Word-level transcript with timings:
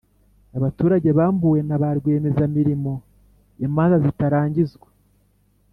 abaturage 0.57 1.09
bambuwe 1.17 1.59
na 1.67 1.77
ba 1.81 1.89
rwiyemezamirimo 1.97 2.93
imanza 3.65 3.95
zitarangizwa, 4.05 4.87